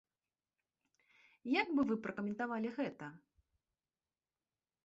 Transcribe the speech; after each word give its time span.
Як 1.61 1.67
бы 1.79 1.87
вы 1.91 1.95
пракаментавалі 2.05 2.69
гэта? 2.79 3.07